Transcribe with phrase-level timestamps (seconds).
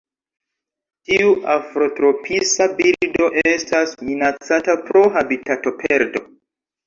[1.09, 6.25] Tiu afrotropisa birdo estas minacata pro habitatoperdo.